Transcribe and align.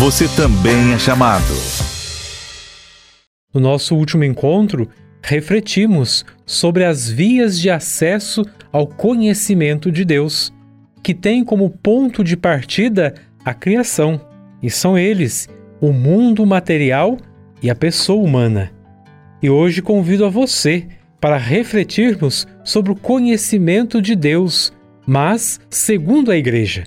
você 0.00 0.26
também 0.28 0.94
é 0.94 0.98
chamado. 0.98 1.52
No 3.52 3.60
nosso 3.60 3.94
último 3.94 4.24
encontro, 4.24 4.88
refletimos 5.22 6.24
sobre 6.46 6.86
as 6.86 7.06
vias 7.06 7.60
de 7.60 7.68
acesso 7.68 8.42
ao 8.72 8.86
conhecimento 8.86 9.92
de 9.92 10.02
Deus, 10.02 10.50
que 11.02 11.12
tem 11.12 11.44
como 11.44 11.68
ponto 11.68 12.24
de 12.24 12.34
partida 12.34 13.12
a 13.44 13.52
criação, 13.52 14.18
e 14.62 14.70
são 14.70 14.96
eles 14.96 15.50
o 15.82 15.92
mundo 15.92 16.46
material 16.46 17.18
e 17.62 17.68
a 17.68 17.74
pessoa 17.74 18.24
humana. 18.24 18.72
E 19.42 19.50
hoje 19.50 19.82
convido 19.82 20.24
a 20.24 20.30
você 20.30 20.86
para 21.20 21.36
refletirmos 21.36 22.48
sobre 22.64 22.90
o 22.90 22.96
conhecimento 22.96 24.00
de 24.00 24.16
Deus, 24.16 24.72
mas 25.06 25.60
segundo 25.68 26.30
a 26.30 26.38
Igreja. 26.38 26.84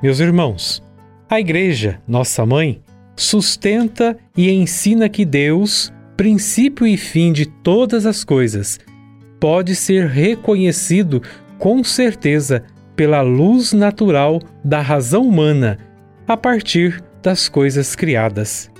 Meus 0.00 0.20
irmãos, 0.20 0.80
a 1.28 1.38
Igreja, 1.38 2.00
nossa 2.08 2.46
mãe, 2.46 2.80
sustenta 3.14 4.16
e 4.36 4.50
ensina 4.50 5.08
que 5.08 5.24
Deus, 5.24 5.92
princípio 6.16 6.86
e 6.86 6.96
fim 6.96 7.32
de 7.32 7.44
todas 7.44 8.06
as 8.06 8.24
coisas, 8.24 8.78
pode 9.38 9.76
ser 9.76 10.06
reconhecido 10.06 11.22
com 11.58 11.84
certeza 11.84 12.62
pela 12.96 13.20
luz 13.20 13.72
natural 13.72 14.40
da 14.64 14.80
razão 14.80 15.22
humana 15.28 15.78
a 16.26 16.36
partir 16.36 17.02
das 17.22 17.48
coisas 17.48 17.94
criadas. 17.94 18.70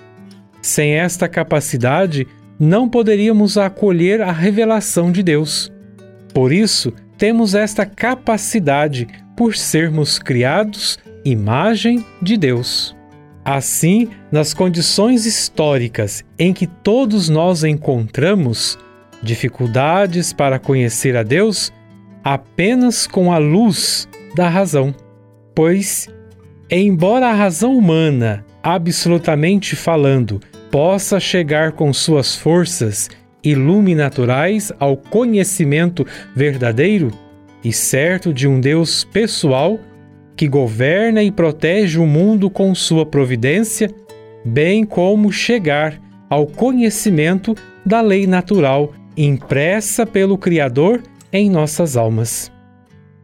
Sem 0.62 0.94
esta 0.94 1.28
capacidade, 1.28 2.26
não 2.58 2.88
poderíamos 2.88 3.58
acolher 3.58 4.22
a 4.22 4.32
revelação 4.32 5.12
de 5.12 5.22
Deus. 5.22 5.70
Por 6.32 6.52
isso, 6.52 6.92
temos 7.16 7.54
esta 7.54 7.84
capacidade 7.84 9.06
por 9.36 9.54
sermos 9.54 10.18
criados 10.18 10.98
imagem 11.30 12.04
de 12.20 12.36
Deus. 12.36 12.96
Assim, 13.44 14.08
nas 14.30 14.52
condições 14.52 15.24
históricas 15.24 16.24
em 16.38 16.52
que 16.52 16.66
todos 16.66 17.28
nós 17.28 17.64
encontramos 17.64 18.78
dificuldades 19.22 20.32
para 20.32 20.58
conhecer 20.58 21.16
a 21.16 21.22
Deus, 21.22 21.72
apenas 22.22 23.06
com 23.06 23.32
a 23.32 23.38
luz 23.38 24.08
da 24.34 24.48
razão. 24.48 24.94
Pois, 25.54 26.08
embora 26.70 27.28
a 27.28 27.34
razão 27.34 27.76
humana, 27.76 28.44
absolutamente 28.62 29.74
falando, 29.74 30.40
possa 30.70 31.18
chegar 31.18 31.72
com 31.72 31.92
suas 31.92 32.36
forças 32.36 33.08
iluminaturais 33.42 34.70
ao 34.78 34.96
conhecimento 34.96 36.06
verdadeiro 36.34 37.10
e 37.64 37.72
certo 37.72 38.32
de 38.32 38.46
um 38.46 38.60
Deus 38.60 39.04
pessoal 39.04 39.80
que 40.38 40.46
governa 40.46 41.20
e 41.20 41.32
protege 41.32 41.98
o 41.98 42.06
mundo 42.06 42.48
com 42.48 42.72
sua 42.72 43.04
providência, 43.04 43.90
bem 44.44 44.84
como 44.84 45.32
chegar 45.32 46.00
ao 46.30 46.46
conhecimento 46.46 47.56
da 47.84 48.00
lei 48.00 48.24
natural 48.24 48.92
impressa 49.16 50.06
pelo 50.06 50.38
Criador 50.38 51.02
em 51.32 51.50
nossas 51.50 51.96
almas. 51.96 52.52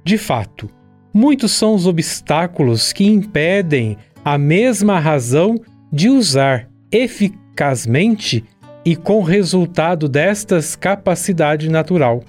De 0.02 0.18
fato, 0.18 0.68
muitos 1.14 1.52
são 1.52 1.76
os 1.76 1.86
obstáculos 1.86 2.92
que 2.92 3.06
impedem 3.06 3.96
a 4.24 4.36
mesma 4.36 4.98
razão 4.98 5.54
de 5.92 6.08
usar 6.08 6.68
eficazmente 6.90 8.44
e 8.84 8.96
com 8.96 9.22
resultado 9.22 10.08
destas 10.08 10.74
capacidade 10.74 11.70
natural. 11.70 12.24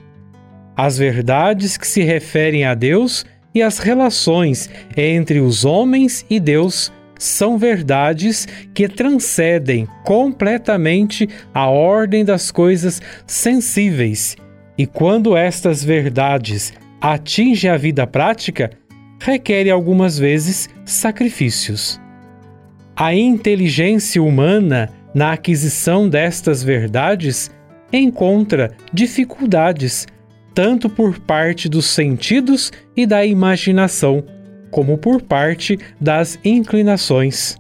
As 0.78 1.00
verdades 1.00 1.76
que 1.76 1.88
se 1.88 2.04
referem 2.04 2.66
a 2.66 2.76
Deus 2.76 3.26
e 3.56 3.64
as 3.64 3.80
relações 3.80 4.70
entre 4.98 5.40
os 5.40 5.64
homens 5.64 6.26
e 6.30 6.42
Deus 6.42 6.92
são 7.18 7.58
verdades 7.58 8.46
que 8.74 8.90
transcendem 8.90 9.88
completamente 10.04 11.30
a 11.54 11.70
ordem 11.70 12.26
das 12.26 12.52
coisas 12.52 13.02
sensíveis. 13.26 14.36
E 14.78 14.86
quando 14.86 15.38
estas 15.38 15.82
verdades 15.82 16.74
atingem 17.00 17.72
a 17.72 17.78
vida 17.78 18.06
prática, 18.06 18.72
requerem 19.22 19.72
algumas 19.72 20.20
vezes 20.20 20.70
sacrifícios. 20.84 22.02
A 22.94 23.16
inteligência 23.16 24.22
humana 24.22 24.90
na 25.14 25.32
aquisição 25.32 26.10
destas 26.10 26.62
verdades 26.62 27.50
encontra 27.92 28.72
dificuldades, 28.92 30.06
tanto 30.56 30.90
por 30.90 31.20
parte 31.20 31.68
dos 31.68 31.86
sentidos 31.86 32.72
e 32.96 33.06
da 33.06 33.26
imaginação, 33.26 34.24
como 34.72 34.98
por 34.98 35.22
parte 35.22 35.78
das 36.00 36.40
inclinações. 36.46 37.58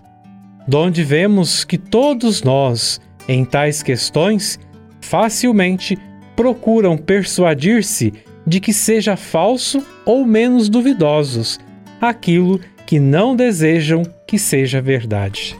Donde 0.65 1.03
vemos 1.03 1.65
que 1.65 1.77
todos 1.77 2.41
nós, 2.41 3.01
em 3.27 3.43
tais 3.43 3.83
questões, 3.83 4.57
facilmente 5.01 5.97
procuram 6.35 6.97
persuadir-se 6.97 8.13
de 8.47 8.59
que 8.59 8.71
seja 8.71 9.15
falso 9.15 9.85
ou 10.05 10.25
menos 10.25 10.69
duvidosos 10.69 11.59
aquilo 11.99 12.59
que 12.85 12.99
não 12.99 13.35
desejam 13.35 14.03
que 14.27 14.39
seja 14.39 14.81
verdade. 14.81 15.57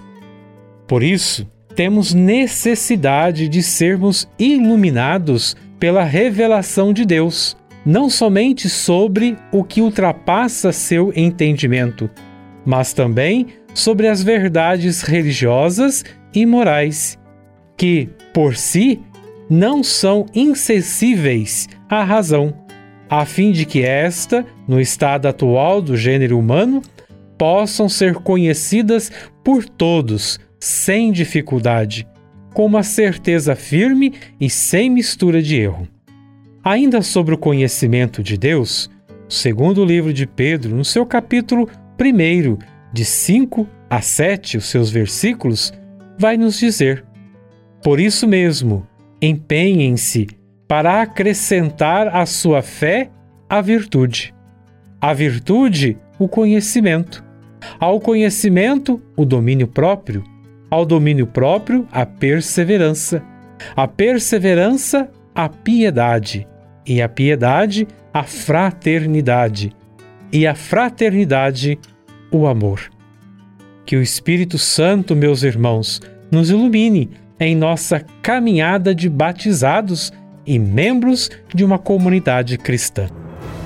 Por 0.87 1.03
isso, 1.03 1.47
temos 1.75 2.13
necessidade 2.13 3.49
de 3.49 3.61
sermos 3.61 4.27
iluminados 4.39 5.55
pela 5.79 6.03
revelação 6.03 6.93
de 6.93 7.05
Deus, 7.05 7.55
não 7.85 8.09
somente 8.09 8.67
sobre 8.67 9.37
o 9.51 9.63
que 9.63 9.81
ultrapassa 9.81 10.71
seu 10.71 11.13
entendimento, 11.15 12.09
mas 12.65 12.93
também 12.93 13.47
sobre 13.73 14.07
as 14.07 14.23
verdades 14.23 15.01
religiosas 15.01 16.03
e 16.33 16.45
morais, 16.45 17.19
que, 17.77 18.09
por 18.33 18.55
si, 18.55 18.99
não 19.49 19.83
são 19.83 20.25
insensíveis 20.33 21.67
à 21.89 22.03
razão, 22.03 22.53
a 23.09 23.25
fim 23.25 23.51
de 23.51 23.65
que 23.65 23.83
esta, 23.83 24.45
no 24.67 24.79
estado 24.81 25.27
atual 25.27 25.81
do 25.81 25.95
gênero 25.95 26.39
humano, 26.39 26.81
possam 27.37 27.87
ser 27.87 28.15
conhecidas 28.15 29.11
por 29.43 29.65
todos, 29.65 30.39
sem 30.59 31.11
dificuldade, 31.11 32.07
com 32.55 32.65
uma 32.65 32.83
certeza 32.83 33.53
firme 33.53 34.13
e 34.39 34.49
sem 34.49 34.89
mistura 34.89 35.41
de 35.41 35.57
erro. 35.57 35.85
Ainda 36.63 37.01
sobre 37.01 37.35
o 37.35 37.37
conhecimento 37.37 38.23
de 38.23 38.37
Deus, 38.37 38.89
o 39.29 39.33
segundo 39.33 39.83
livro 39.83 40.13
de 40.13 40.25
Pedro, 40.25 40.73
no 40.73 40.85
seu 40.85 41.05
capítulo 41.05 41.69
1, 41.99 42.57
de 42.93 43.03
5 43.03 43.67
a 43.89 44.01
7, 44.01 44.57
os 44.57 44.65
seus 44.67 44.89
versículos, 44.89 45.73
vai 46.17 46.37
nos 46.37 46.57
dizer: 46.57 47.03
Por 47.83 47.99
isso 47.99 48.25
mesmo, 48.25 48.87
empenhem-se 49.21 50.27
para 50.65 51.01
acrescentar 51.01 52.07
à 52.07 52.25
sua 52.25 52.61
fé 52.61 53.09
a 53.49 53.59
virtude. 53.59 54.33
A 55.01 55.13
virtude, 55.13 55.97
o 56.17 56.27
conhecimento. 56.29 57.21
Ao 57.77 57.99
conhecimento, 57.99 59.01
o 59.17 59.25
domínio 59.25 59.67
próprio. 59.67 60.23
Ao 60.69 60.85
domínio 60.85 61.27
próprio, 61.27 61.87
a 61.91 62.05
perseverança. 62.05 63.23
A 63.75 63.87
perseverança, 63.87 65.09
a 65.33 65.47
piedade. 65.47 66.47
E 66.85 67.01
a 67.01 67.09
piedade, 67.09 67.87
a 68.13 68.23
fraternidade. 68.23 69.71
E 70.31 70.45
a 70.45 70.55
fraternidade, 70.55 71.79
o 72.31 72.47
amor. 72.47 72.81
Que 73.85 73.95
o 73.95 74.01
Espírito 74.01 74.57
Santo, 74.57 75.15
meus 75.15 75.43
irmãos, 75.43 76.01
nos 76.31 76.49
ilumine 76.49 77.11
em 77.39 77.55
nossa 77.55 78.03
caminhada 78.21 78.95
de 78.95 79.09
batizados 79.09 80.11
e 80.45 80.57
membros 80.59 81.29
de 81.53 81.63
uma 81.63 81.77
comunidade 81.77 82.57
cristã. 82.57 83.07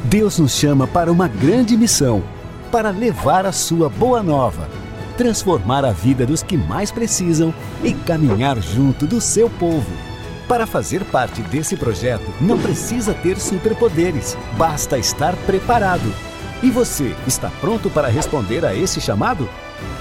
Deus 0.05 0.39
nos 0.39 0.55
chama 0.55 0.87
para 0.87 1.11
uma 1.11 1.27
grande 1.27 1.75
missão 1.75 2.23
para 2.71 2.89
levar 2.89 3.45
a 3.45 3.51
sua 3.51 3.89
boa 3.89 4.23
nova, 4.23 4.69
transformar 5.19 5.83
a 5.83 5.91
vida 5.91 6.25
dos 6.25 6.41
que 6.41 6.55
mais 6.55 6.91
precisam 6.91 7.53
e 7.83 7.93
caminhar 7.93 8.57
junto 8.61 9.05
do 9.05 9.19
seu 9.19 9.49
povo. 9.49 9.91
Para 10.47 10.65
fazer 10.65 11.03
parte 11.03 11.41
desse 11.41 11.75
projeto, 11.75 12.33
não 12.39 12.57
precisa 12.57 13.13
ter 13.13 13.37
superpoderes, 13.37 14.37
basta 14.57 14.97
estar 14.97 15.35
preparado. 15.45 16.09
E 16.63 16.71
você 16.71 17.13
está 17.27 17.49
pronto 17.59 17.89
para 17.89 18.07
responder 18.07 18.63
a 18.63 18.73
esse 18.73 19.01
chamado? 19.01 19.49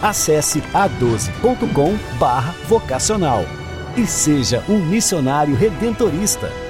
Acesse 0.01 0.61
a12.com/vocacional 0.73 3.45
e 3.97 4.07
seja 4.07 4.63
um 4.69 4.79
missionário 4.79 5.57
redentorista. 5.57 6.68